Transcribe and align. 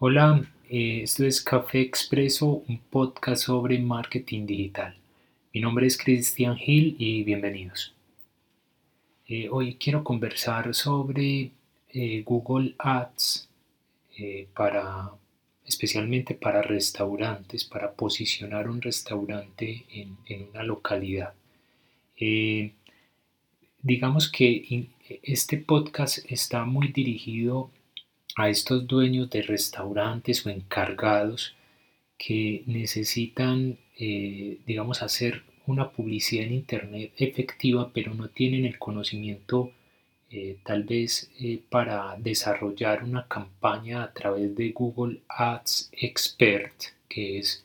Hola, 0.00 0.48
eh, 0.70 1.00
esto 1.02 1.24
es 1.24 1.42
Café 1.42 1.80
Expreso, 1.80 2.62
un 2.68 2.78
podcast 2.78 3.46
sobre 3.46 3.80
marketing 3.80 4.46
digital. 4.46 4.94
Mi 5.52 5.60
nombre 5.60 5.88
es 5.88 5.98
Cristian 5.98 6.56
Gil 6.56 6.94
y 7.00 7.24
bienvenidos. 7.24 7.96
Eh, 9.26 9.48
hoy 9.50 9.74
quiero 9.74 10.04
conversar 10.04 10.72
sobre 10.72 11.50
eh, 11.88 12.22
Google 12.24 12.76
Ads 12.78 13.48
para 14.54 15.10
especialmente 15.66 16.36
para 16.36 16.62
restaurantes, 16.62 17.64
para 17.64 17.90
posicionar 17.92 18.70
un 18.70 18.80
restaurante 18.80 19.84
en, 19.90 20.16
en 20.26 20.48
una 20.50 20.62
localidad. 20.62 21.34
digamos 23.82 24.30
que 24.30 24.86
este 25.24 25.56
podcast 25.56 26.18
está 26.30 26.64
muy 26.64 26.92
dirigido 26.92 27.72
a 28.38 28.48
estos 28.48 28.86
dueños 28.86 29.28
de 29.30 29.42
restaurantes 29.42 30.46
o 30.46 30.50
encargados 30.50 31.56
que 32.16 32.62
necesitan, 32.66 33.78
eh, 33.98 34.58
digamos, 34.64 35.02
hacer 35.02 35.42
una 35.66 35.90
publicidad 35.90 36.46
en 36.46 36.54
Internet 36.54 37.12
efectiva, 37.16 37.90
pero 37.92 38.14
no 38.14 38.28
tienen 38.28 38.64
el 38.64 38.78
conocimiento 38.78 39.72
eh, 40.30 40.56
tal 40.62 40.84
vez 40.84 41.32
eh, 41.40 41.60
para 41.68 42.16
desarrollar 42.16 43.02
una 43.02 43.26
campaña 43.26 44.04
a 44.04 44.12
través 44.12 44.54
de 44.54 44.70
Google 44.70 45.20
Ads 45.28 45.90
Expert, 45.92 46.74
que 47.08 47.38
es, 47.38 47.64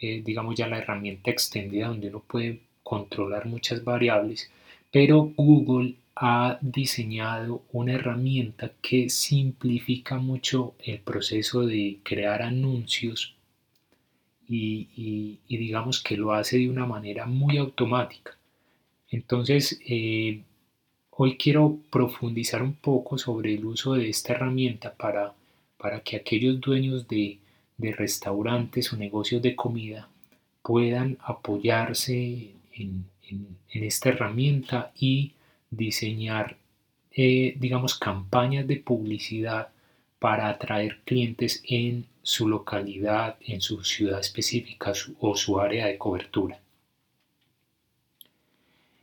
digamos, 0.00 0.56
ya 0.56 0.68
la 0.68 0.78
herramienta 0.78 1.30
extendida 1.30 1.88
donde 1.88 2.08
uno 2.08 2.20
puede 2.20 2.60
controlar 2.82 3.46
muchas 3.46 3.82
variables, 3.84 4.50
pero 4.90 5.32
Google 5.36 5.94
ha 6.14 6.58
diseñado 6.60 7.62
una 7.72 7.94
herramienta 7.94 8.72
que 8.82 9.08
simplifica 9.08 10.18
mucho 10.18 10.74
el 10.84 11.00
proceso 11.00 11.66
de 11.66 11.98
crear 12.02 12.42
anuncios 12.42 13.34
y, 14.46 15.38
digamos 15.48 16.02
que 16.02 16.16
lo 16.16 16.32
hace 16.32 16.58
de 16.58 16.68
una 16.68 16.84
manera 16.84 17.24
muy 17.24 17.56
automática. 17.56 18.36
Entonces, 19.08 19.80
eh, 19.86 20.42
hoy 21.10 21.36
quiero 21.38 21.78
profundizar 21.90 22.62
un 22.62 22.74
poco 22.74 23.16
sobre 23.16 23.54
el 23.54 23.64
uso 23.64 23.94
de 23.94 24.10
esta 24.10 24.34
herramienta 24.34 24.94
para, 24.94 25.34
para 25.78 26.00
que 26.00 26.16
aquellos 26.16 26.60
dueños 26.60 27.08
de, 27.08 27.38
restaurantes 27.78 28.92
o 28.92 28.96
negocios 28.96 29.42
de 29.42 29.56
comida 29.56 30.08
puedan 30.62 31.18
apoyarse 31.20 32.52
en 32.76 33.06
esta 33.72 34.10
herramienta 34.10 34.92
y 34.96 35.32
diseñar, 35.72 36.56
eh, 37.10 37.56
digamos, 37.58 37.98
campañas 37.98 38.68
de 38.68 38.76
publicidad 38.76 39.68
para 40.20 40.48
atraer 40.48 41.00
clientes 41.04 41.64
en 41.66 42.06
su 42.22 42.48
localidad, 42.48 43.36
en 43.40 43.60
su 43.60 43.82
ciudad 43.82 44.20
específica 44.20 44.92
o 45.18 45.34
su 45.34 45.58
área 45.58 45.86
de 45.86 45.98
cobertura. 45.98 46.60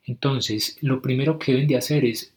Entonces, 0.05 0.77
lo 0.81 1.01
primero 1.01 1.37
que 1.37 1.51
deben 1.51 1.67
de 1.67 1.75
hacer 1.75 2.05
es 2.05 2.33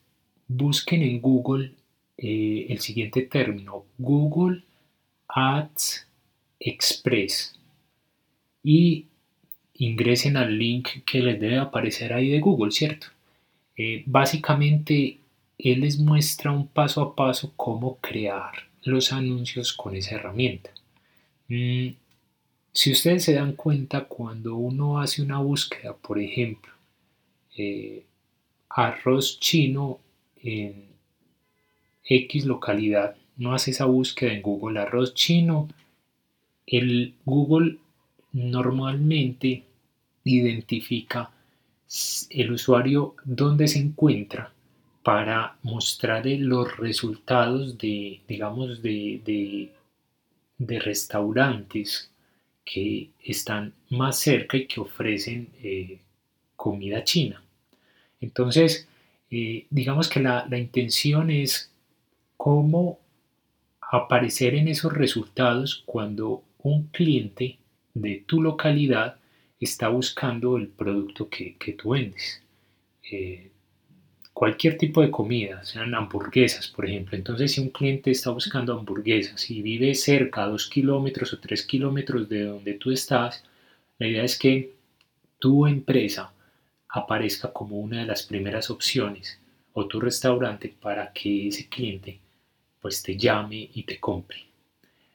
busquen 0.49 1.03
en 1.03 1.21
Google 1.21 1.73
eh, 2.19 2.67
el 2.69 2.81
siguiente 2.81 3.23
término, 3.23 3.85
Google 3.99 4.65
Ads 5.29 6.07
Express 6.59 7.59
y 8.63 9.07
ingresen 9.75 10.37
al 10.37 10.59
link 10.59 10.89
que 11.07 11.21
les 11.21 11.41
debe 11.41 11.59
aparecer 11.59 12.13
ahí 12.13 12.29
de 12.29 12.41
Google, 12.41 12.73
¿cierto? 12.73 13.09
Eh, 13.77 14.03
básicamente, 14.07 15.19
él 15.59 15.81
les 15.81 15.99
muestra 15.99 16.53
un 16.53 16.67
paso 16.67 17.03
a 17.03 17.15
paso 17.15 17.53
cómo 17.57 17.99
crear 17.99 18.53
los 18.83 19.13
anuncios 19.13 19.73
con 19.73 19.95
esa 19.95 20.17
herramienta. 20.17 20.71
Mm, 21.49 21.89
si 22.73 22.93
ustedes 22.93 23.25
se 23.25 23.35
dan 23.35 23.53
cuenta, 23.53 24.05
cuando 24.05 24.57
uno 24.57 25.01
hace 25.01 25.23
una 25.23 25.39
búsqueda, 25.39 25.95
por 25.95 26.19
ejemplo, 26.19 26.73
eh, 27.57 28.05
arroz 28.69 29.39
chino 29.39 30.01
en 30.43 30.87
X 32.05 32.47
localidad, 32.47 33.17
no 33.37 33.55
hace 33.55 33.73
esa 33.73 33.85
búsqueda 33.85 34.33
en 34.33 34.43
Google 34.43 34.81
arroz 34.81 35.15
chino, 35.15 35.69
el 36.67 37.15
Google 37.25 37.79
normalmente 38.33 39.65
identifica 40.25 41.31
el 42.31 42.53
usuario 42.53 43.15
dónde 43.25 43.69
se 43.69 43.79
encuentra 43.79 44.53
para 45.03 45.57
mostrarle 45.63 46.39
los 46.39 46.77
resultados 46.77 47.77
de, 47.79 48.21
digamos, 48.29 48.83
de, 48.83 49.21
de, 50.59 50.79
restaurantes 50.79 52.11
que 52.65 53.11
están 53.23 53.75
más 53.91 54.19
cerca 54.19 54.57
y 54.57 54.67
que 54.67 54.81
ofrecen 54.81 55.49
eh, 55.63 55.99
comida 56.57 57.03
china. 57.03 57.43
Entonces, 58.21 58.89
eh, 59.31 59.67
digamos 59.69 60.09
que 60.09 60.21
la, 60.21 60.47
la 60.49 60.59
intención 60.59 61.31
es 61.31 61.71
cómo 62.37 63.01
aparecer 63.81 64.55
en 64.55 64.69
esos 64.69 64.93
resultados 64.93 65.83
cuando 65.85 66.43
un 66.63 66.85
cliente 66.89 67.59
de 67.93 68.23
tu 68.27 68.41
localidad 68.41 69.17
está 69.65 69.89
buscando 69.89 70.57
el 70.57 70.69
producto 70.69 71.29
que, 71.29 71.57
tú 71.81 71.91
vendes. 71.91 72.43
Eh, 73.11 73.51
cualquier 74.33 74.77
tipo 74.77 75.03
de 75.03 75.11
comida, 75.11 75.65
sean 75.65 75.95
hamburguesas, 75.95 76.69
por 76.69 76.87
ejemplo. 76.87 77.17
Entonces, 77.17 77.53
si 77.53 77.61
un 77.61 77.71
cliente 77.71 78.11
está 78.11 78.31
buscando 78.31 78.77
hamburguesas 78.77 79.51
y 79.51 79.63
vive 79.63 79.95
cerca, 79.95 80.47
dos 80.47 80.69
kilómetros 80.69 81.33
o 81.33 81.39
tres 81.39 81.65
kilómetros 81.65 82.29
de 82.29 82.45
donde 82.45 82.75
tú 82.75 82.91
estás, 82.91 83.45
la 83.99 84.09
idea 84.09 84.25
es 84.25 84.39
que 84.39 84.73
tu 85.39 85.67
empresa 85.67 86.33
aparezca 86.89 87.53
como 87.53 87.79
una 87.79 88.01
de 88.01 88.07
las 88.07 88.23
primeras 88.23 88.71
opciones 88.71 89.39
o 89.73 89.87
tu 89.87 90.01
restaurante 90.01 90.75
para 90.81 91.13
que 91.13 91.49
ese 91.49 91.69
cliente 91.69 92.19
pues 92.81 93.03
te 93.03 93.17
llame 93.17 93.71
y 93.73 93.85
te 93.85 93.99
compre. 93.99 94.52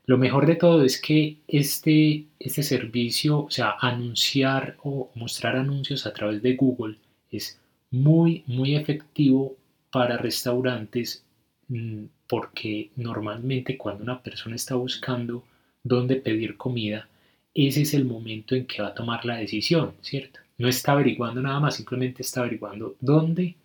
Lo 0.08 0.18
mejor 0.18 0.46
de 0.46 0.56
todo 0.56 0.86
es 0.86 1.02
que 1.02 1.36
este, 1.50 2.28
este 2.40 2.64
servicio, 2.64 3.40
o 3.44 3.52
sea, 3.52 3.76
anunciar 3.82 4.78
o 4.82 5.12
mostrar 5.16 5.58
anuncios 5.58 6.08
a 6.08 6.14
través 6.14 6.42
de 6.42 6.56
Google 6.56 6.96
es 7.30 7.60
muy, 7.92 8.42
muy 8.48 8.78
efectivo 8.78 9.58
para 9.92 10.18
restaurantes 10.18 11.26
mm, 11.68 12.06
porque 12.26 12.90
normalmente 12.96 13.78
cuando 13.78 14.04
una 14.04 14.24
persona 14.24 14.56
está 14.56 14.76
buscando 14.76 15.44
dónde 15.84 16.16
pedir 16.16 16.56
comida, 16.56 17.10
ese 17.54 17.82
es 17.82 17.94
el 17.94 18.06
momento 18.06 18.56
en 18.56 18.66
que 18.66 18.82
va 18.82 18.90
a 18.90 18.96
tomar 18.96 19.26
la 19.26 19.36
decisión, 19.36 19.94
¿cierto? 20.02 20.40
No 20.58 20.70
está 20.70 20.94
averiguando 20.94 21.42
nada 21.42 21.60
más, 21.60 21.76
simplemente 21.76 22.22
está 22.22 22.40
averiguando 22.42 22.96
dónde 23.02 23.56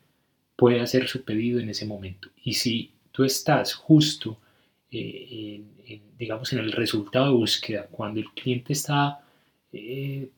puede 0.57 0.81
hacer 0.81 1.07
su 1.07 1.23
pedido 1.23 1.61
en 1.61 1.69
ese 1.69 1.87
momento. 1.87 2.31
Y 2.43 2.55
si 2.55 2.91
tú 3.13 3.23
estás 3.23 3.75
justo 3.75 4.39
digamos, 4.93 6.53
en 6.53 6.59
el 6.59 6.73
resultado 6.73 7.27
de 7.27 7.33
búsqueda, 7.33 7.87
cuando 7.91 8.21
el 8.21 8.31
cliente 8.31 8.75
está 8.75 9.21
eh, 9.73 10.29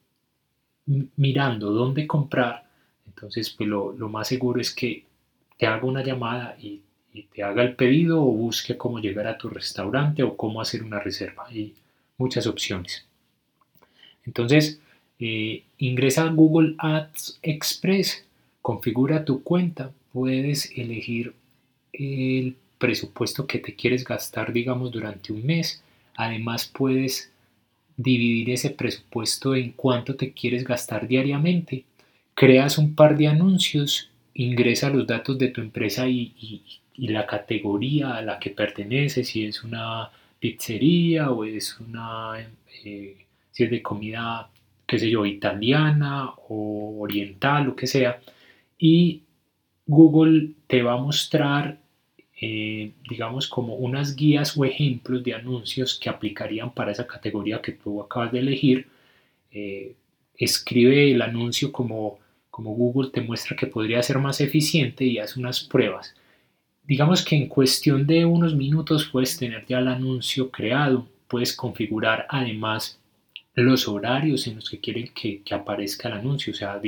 mirando 1.17 1.71
dónde 1.73 2.07
comprar, 2.07 2.65
entonces 3.07 3.51
pues 3.51 3.69
lo, 3.69 3.93
más 4.09 4.29
seguro 4.29 4.61
es 4.61 4.73
que 4.73 5.05
te 5.59 5.67
haga 5.67 5.85
una 5.85 6.03
llamada 6.05 6.57
y, 6.61 6.81
te 7.33 7.45
haga 7.45 7.63
el 7.63 7.77
pedido 7.77 8.21
o 8.21 8.33
busque 8.33 8.77
cómo 8.77 8.99
llegar 8.99 9.29
a 9.29 9.39
tu 9.39 9.49
restaurante 9.49 10.25
o 10.25 10.37
cómo 10.37 10.61
hacer 10.61 10.83
una 10.83 10.99
reserva. 10.99 11.47
Hay 11.47 11.73
muchas 12.19 12.49
opciones. 12.49 13.07
Entonces, 14.27 14.81
eh, 15.21 15.63
ingresa 15.79 16.25
a 16.25 16.33
Google 16.33 16.75
Ads 16.77 17.39
Express, 17.41 18.27
configura 18.63 19.25
tu 19.25 19.45
cuenta, 19.45 19.93
puedes 20.13 20.77
elegir 20.77 21.35
el 21.93 22.57
presupuesto 22.85 23.47
que 23.47 23.61
te 23.61 23.75
quieres 23.75 24.05
gastar, 24.05 24.53
digamos, 24.53 24.93
durante 24.93 25.33
un 25.33 25.47
mes. 25.47 25.83
Además, 26.17 26.71
puedes 26.71 27.33
dividir 27.97 28.51
ese 28.51 28.69
presupuesto 28.69 29.55
en 29.55 29.73
cuánto 29.73 30.17
te 30.17 30.35
quieres 30.35 30.65
gastar 30.65 31.09
diariamente. 31.09 31.87
Creas 32.35 32.77
un 32.77 32.95
par 32.95 33.17
de 33.17 33.29
anuncios, 33.29 34.11
ingresa 34.35 34.91
los 34.91 35.07
datos 35.07 35.39
de 35.39 35.49
tu 35.49 35.63
empresa 35.63 36.07
y, 36.07 36.63
la 36.97 37.27
categoría 37.27 38.17
a 38.17 38.23
la 38.23 38.39
que 38.39 38.51
pertenece, 38.51 39.25
si 39.25 39.47
es 39.47 39.65
una 39.65 40.11
pizzería 40.39 41.31
o 41.31 41.45
es 41.45 41.81
una, 41.81 42.39
eh, 42.85 43.17
si 43.51 43.65
es 43.65 43.71
de 43.71 43.83
comida, 43.83 44.51
qué 44.87 44.99
sé 44.99 45.09
yo, 45.11 45.25
italiana 45.25 46.31
o 46.49 47.01
oriental, 47.01 47.65
lo 47.65 47.75
que 47.75 47.87
sea. 47.87 48.21
Y 48.79 49.23
Google 49.87 50.51
te 50.67 50.83
va 50.83 50.93
a 50.93 50.99
mostrar 50.99 51.79
eh, 52.41 52.93
digamos, 53.09 53.49
como 53.49 53.77
unas 53.77 54.17
guías 54.17 54.57
o 54.57 54.65
ejemplos 54.65 55.23
de 55.23 55.35
anuncios 55.35 55.99
que 55.99 56.11
aplicarían 56.11 56.73
para 56.75 56.93
esa 56.93 57.07
categoría 57.07 57.63
que 57.63 57.73
tú 57.73 58.03
acabas 58.03 58.33
de 58.33 58.41
elegir. 58.41 58.89
Eh, 59.51 59.95
escribe 60.37 61.13
el 61.13 61.23
anuncio 61.23 61.71
como, 61.73 62.19
como 62.51 62.75
Google 62.75 63.11
te 63.11 63.21
muestra 63.21 63.57
que 63.57 63.67
podría 63.69 64.03
ser 64.03 64.19
más 64.19 64.41
eficiente 64.41 65.05
y 65.05 65.19
haz 65.19 65.37
unas 65.37 65.63
pruebas. 65.63 66.15
Digamos 66.85 67.25
que 67.25 67.37
en 67.37 67.49
cuestión 67.49 68.07
de 68.07 68.25
unos 68.25 68.55
minutos 68.55 69.09
puedes 69.11 69.37
tener 69.37 69.65
ya 69.67 69.79
el 69.79 69.89
anuncio 69.89 70.51
creado 70.51 71.09
puedes 71.35 71.53
configurar 71.57 72.27
además 72.29 73.01
los 73.55 73.89
horarios 73.89 74.47
en 74.47 74.55
los 74.55 74.71
que 74.71 74.79
quieren 74.79 75.11
que, 75.13 75.43
aparezca 75.51 76.09
el 76.09 76.15
anuncio. 76.15 76.53
O 76.53 76.57
sea, 76.57 76.81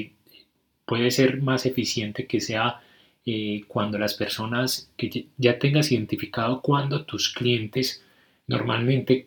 puede 0.85 1.11
ser 1.11 1.43
más 1.43 1.67
eficiente 1.67 2.27
que 2.29 2.41
sea 2.41 2.81
eh, 3.29 3.65
cuando 3.67 3.99
las 3.99 4.15
personas, 4.15 4.89
que 4.97 5.27
ya 5.37 5.59
tengas 5.59 5.91
identificado 5.91 6.61
cuando 6.63 7.05
tus 7.05 7.29
clientes 7.33 8.05
normalmente 8.47 9.27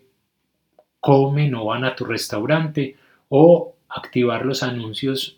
comen 1.01 1.53
o 1.55 1.65
van 1.65 1.83
a 1.83 1.95
tu 1.97 2.05
restaurante 2.05 2.95
o 3.27 3.75
activar 3.89 4.45
los 4.45 4.63
anuncios 4.63 5.37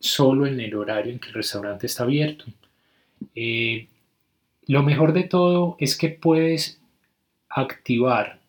solo 0.00 0.46
en 0.46 0.58
el 0.58 0.74
horario 0.74 1.12
en 1.12 1.20
que 1.20 1.28
el 1.28 1.34
restaurante 1.34 1.86
está 1.86 2.02
abierto. 2.02 2.46
Eh, 3.36 3.86
lo 4.66 4.82
mejor 4.82 5.12
de 5.12 5.22
todo 5.22 5.76
es 5.78 5.96
que 5.96 6.08
puedes 6.08 6.80
activar 7.48 8.40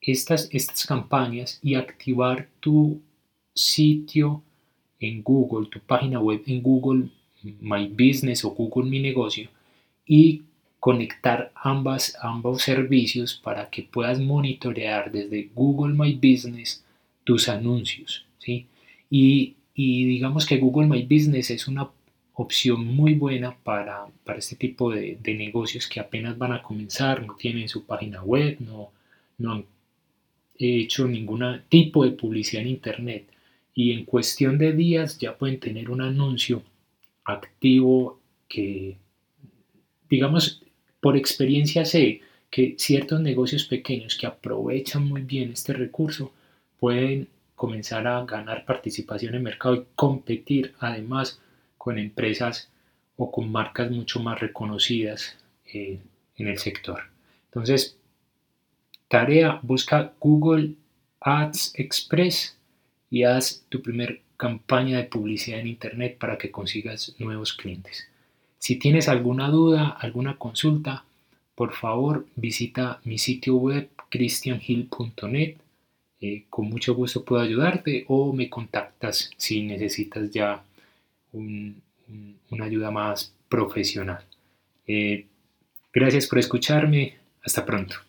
estas, 0.00 0.48
estas 0.50 0.84
campañas 0.84 1.60
y 1.62 1.76
activar 1.76 2.48
tu 2.58 3.00
sitio 3.54 4.42
en 4.98 5.22
Google, 5.22 5.68
tu 5.68 5.78
página 5.78 6.18
web 6.18 6.42
en 6.46 6.60
Google 6.60 7.08
My 7.60 7.88
Business 7.88 8.44
o 8.44 8.50
Google 8.50 8.90
Mi 8.90 9.00
Negocio 9.00 9.48
y 10.06 10.42
conectar 10.80 11.52
ambas, 11.54 12.16
ambos 12.22 12.62
servicios 12.62 13.34
para 13.34 13.70
que 13.70 13.82
puedas 13.82 14.20
monitorear 14.20 15.10
desde 15.10 15.50
Google 15.54 15.94
My 15.94 16.14
Business 16.14 16.84
tus 17.24 17.48
anuncios. 17.48 18.24
¿sí? 18.38 18.66
Y, 19.10 19.56
digamos 19.74 20.46
que 20.46 20.58
Google 20.58 20.86
My 20.86 21.02
Business 21.02 21.50
es 21.50 21.68
una 21.68 21.90
opción 22.34 22.86
muy 22.86 23.14
buena 23.14 23.56
para, 23.56 24.06
este 24.36 24.56
tipo 24.56 24.90
de, 24.90 25.18
negocios 25.24 25.88
que 25.88 26.00
apenas 26.00 26.38
van 26.38 26.52
a 26.52 26.62
comenzar, 26.62 27.26
no 27.26 27.34
tienen 27.34 27.68
su 27.68 27.84
página 27.84 28.22
web, 28.22 28.58
no, 28.60 28.90
no 29.38 29.52
han 29.52 29.64
hecho 30.58 31.06
ningún 31.08 31.62
tipo 31.68 32.04
de 32.04 32.12
publicidad 32.12 32.62
en 32.62 32.68
Internet 32.68 33.26
y 33.74 33.92
en 33.92 34.04
cuestión 34.04 34.56
de 34.56 34.72
días 34.72 35.18
ya 35.18 35.36
pueden 35.36 35.60
tener 35.60 35.90
un 35.90 36.00
anuncio 36.00 36.62
activo 37.26 38.20
que, 38.48 38.96
digamos, 40.08 40.62
por 41.00 41.16
experiencia 41.16 41.84
sé 41.84 42.22
que 42.50 42.76
ciertos 42.78 43.20
negocios 43.20 43.64
pequeños 43.64 44.16
que 44.16 44.26
aprovechan 44.26 45.06
muy 45.06 45.22
bien 45.22 45.50
este 45.52 45.72
recurso 45.72 46.32
pueden 46.78 47.28
comenzar 47.56 48.06
a 48.06 48.24
ganar 48.24 48.64
participación 48.64 49.34
en 49.34 49.42
mercado 49.42 49.74
y 49.74 49.84
competir 49.94 50.74
además 50.78 51.40
con 51.76 51.98
empresas 51.98 52.70
o 53.16 53.30
con 53.30 53.50
marcas 53.50 53.90
mucho 53.90 54.20
más 54.20 54.38
reconocidas 54.40 55.36
en 55.72 56.00
el 56.36 56.58
sector. 56.58 57.04
Entonces, 57.46 57.96
tarea, 59.08 59.58
busca 59.62 60.12
Google 60.20 60.74
Ads 61.20 61.72
Express 61.76 62.56
y 63.10 63.24
haz 63.24 63.64
tu 63.68 63.82
primer 63.82 64.20
campaña 64.36 64.98
de 64.98 65.04
publicidad 65.04 65.60
en 65.60 65.68
Internet 65.68 66.18
para 66.18 66.38
que 66.38 66.50
consigas 66.50 67.14
nuevos 67.18 67.52
clientes. 67.52 68.08
Si 68.58 68.76
tienes 68.76 69.08
alguna 69.08 69.48
duda, 69.48 69.88
alguna 69.88 70.36
consulta, 70.36 71.04
por 71.54 71.72
favor 71.72 72.26
visita 72.36 73.00
mi 73.04 73.18
sitio 73.18 73.56
web 73.56 73.88
christianhill.net. 74.10 75.56
Eh, 76.20 76.44
con 76.48 76.68
mucho 76.70 76.94
gusto 76.94 77.24
puedo 77.24 77.42
ayudarte 77.42 78.04
o 78.08 78.32
me 78.32 78.48
contactas 78.48 79.30
si 79.36 79.62
necesitas 79.62 80.30
ya 80.30 80.62
una 81.32 82.64
ayuda 82.64 82.90
más 82.90 83.34
profesional. 83.48 84.24
Eh, 84.86 85.26
gracias 85.92 86.26
por 86.26 86.38
escucharme. 86.38 87.16
Hasta 87.42 87.64
pronto. 87.64 88.05